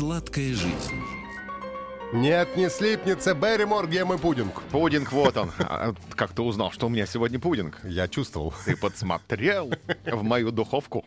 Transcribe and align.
Сладкая 0.00 0.54
жизнь. 0.54 1.02
Нет, 2.14 2.56
не 2.56 2.70
слипнется. 2.70 3.34
Берримор, 3.34 3.86
где 3.86 4.02
мой 4.06 4.18
пудинг? 4.18 4.62
Пудинг, 4.70 5.12
вот 5.12 5.36
он. 5.36 5.52
А, 5.58 5.92
Как 6.16 6.32
ты 6.32 6.40
узнал, 6.40 6.72
что 6.72 6.86
у 6.86 6.88
меня 6.88 7.04
сегодня 7.04 7.38
пудинг? 7.38 7.78
Я 7.84 8.08
чувствовал. 8.08 8.54
Ты 8.64 8.78
подсмотрел 8.78 9.74
в 10.06 10.22
мою 10.22 10.52
духовку. 10.52 11.04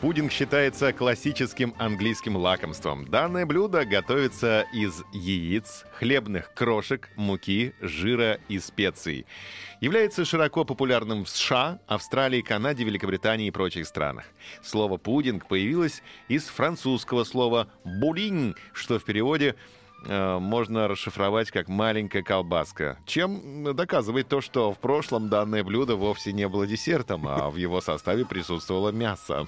Пудинг 0.00 0.32
считается 0.32 0.92
классическим 0.92 1.74
английским 1.78 2.36
лакомством. 2.36 3.06
Данное 3.06 3.46
блюдо 3.46 3.84
готовится 3.84 4.66
из 4.72 5.02
яиц, 5.12 5.84
хлебных 5.98 6.52
крошек, 6.54 7.08
муки, 7.16 7.74
жира 7.80 8.38
и 8.48 8.58
специй. 8.58 9.26
Является 9.80 10.24
широко 10.24 10.64
популярным 10.64 11.24
в 11.24 11.28
США, 11.28 11.80
Австралии, 11.86 12.40
Канаде, 12.42 12.84
Великобритании 12.84 13.48
и 13.48 13.50
прочих 13.50 13.86
странах. 13.86 14.24
Слово 14.62 14.96
«пудинг» 14.96 15.46
появилось 15.46 16.02
из 16.28 16.44
французского 16.46 17.24
слова 17.24 17.68
«булинь», 17.84 18.54
что 18.72 18.98
в 18.98 19.04
переводе 19.04 19.56
можно 20.06 20.88
расшифровать 20.88 21.50
как 21.50 21.68
«маленькая 21.68 22.22
колбаска», 22.22 22.98
чем 23.06 23.74
доказывает 23.74 24.28
то, 24.28 24.40
что 24.40 24.72
в 24.72 24.78
прошлом 24.78 25.28
данное 25.28 25.64
блюдо 25.64 25.96
вовсе 25.96 26.32
не 26.32 26.48
было 26.48 26.66
десертом, 26.66 27.26
а 27.28 27.50
в 27.50 27.56
его 27.56 27.80
составе 27.80 28.24
присутствовало 28.24 28.90
мясо. 28.90 29.46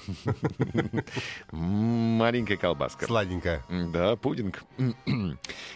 Маленькая 1.50 2.56
колбаска. 2.56 3.06
Сладенькая. 3.06 3.64
Да, 3.68 4.16
пудинг. 4.16 4.64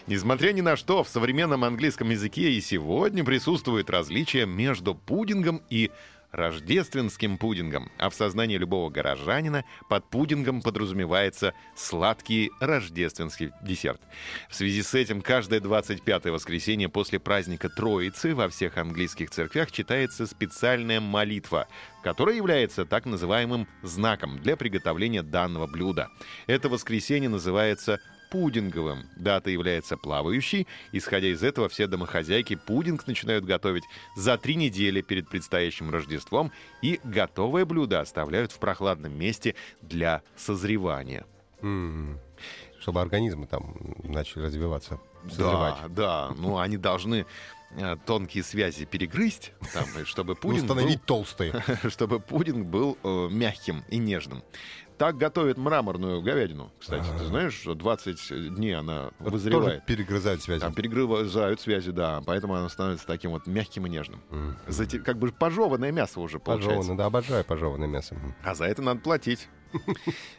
Несмотря 0.07 0.51
ни 0.51 0.61
на 0.61 0.75
что, 0.75 1.03
в 1.03 1.09
современном 1.09 1.63
английском 1.63 2.09
языке 2.09 2.51
и 2.51 2.61
сегодня 2.61 3.23
присутствует 3.23 3.89
различие 3.89 4.45
между 4.45 4.95
пудингом 4.95 5.61
и 5.69 5.91
рождественским 6.31 7.37
пудингом, 7.37 7.91
а 7.97 8.09
в 8.09 8.15
сознании 8.15 8.57
любого 8.57 8.89
горожанина 8.89 9.65
под 9.89 10.05
пудингом 10.09 10.61
подразумевается 10.61 11.53
сладкий 11.75 12.51
рождественский 12.59 13.51
десерт. 13.61 14.01
В 14.49 14.55
связи 14.55 14.83
с 14.83 14.93
этим 14.93 15.21
каждое 15.21 15.59
25-е 15.59 16.31
воскресенье 16.31 16.89
после 16.89 17.19
праздника 17.19 17.69
Троицы 17.69 18.35
во 18.35 18.49
всех 18.49 18.77
английских 18.77 19.29
церквях 19.31 19.71
читается 19.71 20.27
специальная 20.27 20.99
молитва, 20.99 21.67
которая 22.03 22.35
является 22.35 22.85
так 22.85 23.05
называемым 23.05 23.67
знаком 23.81 24.39
для 24.39 24.55
приготовления 24.55 25.23
данного 25.23 25.67
блюда. 25.67 26.09
Это 26.47 26.69
воскресенье 26.69 27.29
называется 27.29 27.99
пудинговым. 28.29 29.03
Дата 29.17 29.49
является 29.49 29.97
плавающей. 29.97 30.67
Исходя 30.91 31.27
из 31.27 31.43
этого, 31.43 31.69
все 31.69 31.87
домохозяйки 31.87 32.55
пудинг 32.55 33.07
начинают 33.07 33.45
готовить 33.45 33.83
за 34.15 34.37
три 34.37 34.55
недели 34.55 35.01
перед 35.01 35.27
предстоящим 35.29 35.89
Рождеством 35.89 36.51
и 36.81 36.99
готовое 37.03 37.65
блюдо 37.65 37.99
оставляют 38.01 38.51
в 38.51 38.59
прохладном 38.59 39.17
месте 39.17 39.55
для 39.81 40.21
созревания. 40.35 41.25
М, 41.61 42.19
Чтобы 42.79 43.01
организмы 43.01 43.47
там 43.47 43.75
начали 44.03 44.43
развиваться. 44.43 44.99
созревать. 45.27 45.75
Да, 45.87 46.29
да. 46.29 46.35
Ну, 46.37 46.57
они 46.57 46.77
должны 46.77 47.25
тонкие 48.05 48.43
связи 48.43 48.85
перегрызть, 48.85 49.53
там, 49.73 49.85
чтобы 50.05 50.35
пудинг 50.35 50.65
был- 50.67 50.75
Установить 50.75 51.03
толстые. 51.05 51.53
чтобы 51.89 52.19
пудинг 52.19 52.65
был 52.67 52.97
э, 53.03 53.27
мягким 53.31 53.83
и 53.89 53.97
нежным. 53.97 54.43
Так 54.97 55.15
готовят 55.17 55.57
мраморную 55.57 56.21
говядину, 56.21 56.73
кстати. 56.77 57.05
Ты 57.17 57.23
знаешь, 57.25 57.53
что 57.53 57.73
20 57.73 58.53
дней 58.55 58.73
она 58.75 59.11
Тоже 59.19 59.31
вызревает. 59.31 59.85
перегрызают 59.85 60.41
связи. 60.43 60.59
Там 60.59 60.73
перегрызают 60.73 61.61
связи, 61.61 61.91
да, 61.91 62.21
поэтому 62.25 62.55
она 62.55 62.67
становится 62.67 63.07
таким 63.07 63.31
вот 63.31 63.47
мягким 63.47 63.85
и 63.85 63.89
нежным. 63.89 64.21
Зате- 64.67 64.99
как 64.99 65.17
бы 65.17 65.31
пожеванное 65.31 65.93
мясо 65.93 66.19
уже 66.19 66.39
получается. 66.39 66.75
Пожеванное, 66.79 66.97
да, 66.97 67.05
обожаю 67.05 67.45
пожеванное 67.45 67.87
мясо. 67.87 68.17
А 68.43 68.55
за 68.55 68.65
это 68.65 68.81
надо 68.81 68.99
платить 68.99 69.47
э, 69.47 69.58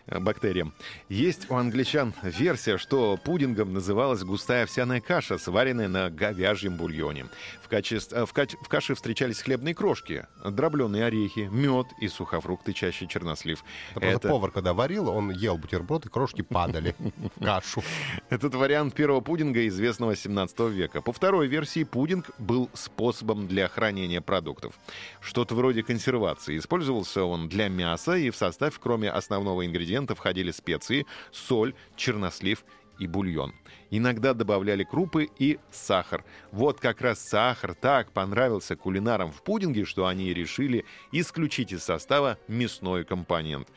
бактериям. 0.06 0.72
Есть 1.08 1.50
у 1.50 1.56
англичан 1.56 2.14
версия, 2.22 2.78
что 2.78 3.16
пудингом 3.16 3.72
называлась 3.72 4.22
густая 4.22 4.64
овсяная 4.64 5.00
каша, 5.00 5.38
сваренная 5.38 5.88
на 5.88 6.10
говяжьем 6.10 6.76
бульоне. 6.76 7.26
В, 7.62 7.68
качестве, 7.68 8.24
в, 8.26 8.32
кач- 8.32 8.56
в 8.60 8.68
каше 8.68 8.94
встречались 8.94 9.42
хлебные 9.42 9.74
крошки, 9.74 10.26
дробленые 10.44 11.04
орехи, 11.04 11.48
мед 11.50 11.86
и 12.00 12.08
сухофрукты, 12.08 12.72
чаще 12.72 13.06
чернослив. 13.06 13.64
Это 13.94 14.00
просто 14.00 14.28
повар, 14.28 14.50
когда 14.50 14.74
варил, 14.74 15.08
он 15.08 15.30
ел 15.30 15.56
бутерброд, 15.56 16.06
и 16.06 16.08
крошки 16.08 16.42
падали 16.42 16.94
в 17.36 17.44
кашу. 17.44 17.82
Этот 18.28 18.54
вариант 18.54 18.94
первого 18.94 19.20
пудинга 19.20 19.66
известного 19.68 20.16
17 20.16 20.58
века. 20.70 21.00
По 21.02 21.12
второй 21.12 21.47
версии, 21.47 21.84
пудинг 21.84 22.30
был 22.38 22.70
способом 22.74 23.47
для 23.47 23.68
хранения 23.68 24.20
продуктов. 24.20 24.74
Что-то 25.20 25.54
вроде 25.54 25.82
консервации. 25.82 26.58
Использовался 26.58 27.24
он 27.24 27.48
для 27.48 27.68
мяса, 27.68 28.16
и 28.16 28.30
в 28.30 28.36
состав, 28.36 28.78
кроме 28.78 29.10
основного 29.20 29.64
ингредиента, 29.64 30.14
входили 30.14 30.50
специи, 30.50 31.06
соль, 31.31 31.75
чернослив 31.97 32.64
и 32.98 33.06
бульон. 33.06 33.54
Иногда 33.91 34.34
добавляли 34.34 34.84
крупы 34.84 35.28
и 35.38 35.58
сахар. 35.70 36.25
Вот 36.53 36.81
как 36.81 37.00
раз 37.00 37.20
сахар 37.20 37.75
так 37.75 38.12
понравился 38.12 38.76
кулинарам 38.76 39.32
в 39.32 39.42
пудинге, 39.42 39.84
что 39.84 40.06
они 40.06 40.34
решили 40.34 40.84
исключить 41.12 41.72
из 41.72 41.82
состава 41.82 42.38
мясной 42.47 43.04
компонент. 43.04 43.69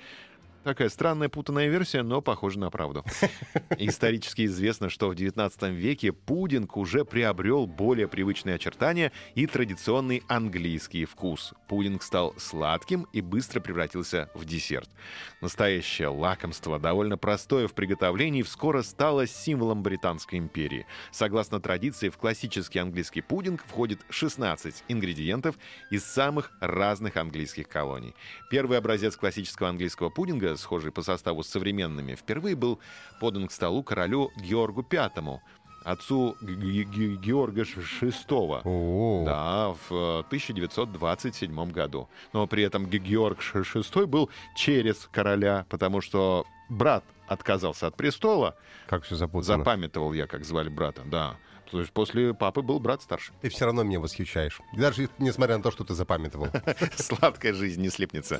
Такая 0.63 0.87
странная 0.87 1.27
путанная 1.27 1.67
версия, 1.67 2.03
но 2.03 2.21
похожа 2.21 2.57
на 2.57 2.69
правду. 2.69 3.03
Исторически 3.77 4.45
известно, 4.45 4.89
что 4.89 5.09
в 5.09 5.15
19 5.15 5.63
веке 5.63 6.13
пудинг 6.13 6.77
уже 6.77 7.03
приобрел 7.03 7.67
более 7.67 8.07
привычные 8.07 8.55
очертания 8.55 9.11
и 9.35 9.45
традиционный 9.45 10.23
английский 10.29 11.03
вкус. 11.03 11.53
Пудинг 11.67 12.01
стал 12.01 12.33
сладким 12.37 13.07
и 13.11 13.19
быстро 13.19 13.59
превратился 13.59 14.29
в 14.33 14.45
десерт. 14.45 14.89
Настоящее 15.41 16.07
лакомство, 16.07 16.79
довольно 16.79 17.17
простое 17.17 17.67
в 17.67 17.73
приготовлении, 17.73 18.41
вскоре 18.41 18.83
стало 18.83 19.27
символом 19.27 19.83
Британской 19.83 20.39
империи. 20.39 20.85
Согласно 21.11 21.59
традиции, 21.59 22.07
в 22.07 22.17
классический 22.17 22.79
английский 22.79 23.21
пудинг 23.21 23.65
входит 23.65 23.99
16 24.09 24.85
ингредиентов 24.87 25.55
из 25.89 26.05
самых 26.05 26.53
разных 26.61 27.17
английских 27.17 27.67
колоний. 27.67 28.15
Первый 28.49 28.77
образец 28.77 29.17
классического 29.17 29.67
английского 29.67 30.09
пудинга, 30.09 30.52
схожий 30.57 30.91
по 30.91 31.01
составу 31.01 31.43
с 31.43 31.47
современными, 31.47 32.15
впервые 32.15 32.55
был 32.55 32.79
подан 33.19 33.47
к 33.47 33.51
столу 33.51 33.83
королю 33.83 34.31
Георгу 34.37 34.85
V, 34.89 35.41
отцу 35.83 36.35
Георга 36.41 37.63
VI. 37.63 39.25
Да, 39.25 39.75
в 39.89 39.93
э, 39.93 40.19
1927 40.27 41.71
году. 41.71 42.09
Но 42.31 42.47
при 42.47 42.63
этом 42.63 42.85
Георг 42.87 43.39
VI 43.39 44.05
был 44.05 44.29
через 44.55 45.07
короля, 45.11 45.65
потому 45.69 46.01
что 46.01 46.45
брат 46.69 47.03
отказался 47.27 47.87
от 47.87 47.95
престола. 47.95 48.55
как 48.87 49.03
все 49.03 49.15
запутано. 49.15 49.57
Запамятовал 49.57 50.13
я, 50.13 50.27
как 50.27 50.45
звали 50.45 50.69
брата, 50.69 51.03
да. 51.05 51.37
То 51.71 51.79
есть 51.79 51.91
после 51.91 52.35
папы 52.35 52.61
был 52.61 52.79
брат 52.79 53.01
старший. 53.01 53.33
Ты 53.41 53.49
все 53.49 53.65
равно 53.65 53.81
меня 53.81 53.99
восхищаешь. 53.99 54.61
Даже 54.73 55.09
несмотря 55.17 55.57
на 55.57 55.63
то, 55.63 55.71
что 55.71 55.83
ты 55.83 55.95
запамятовал. 55.95 56.49
Сладкая 56.95 57.53
жизнь 57.53 57.81
не 57.81 57.89
слепнется. 57.89 58.39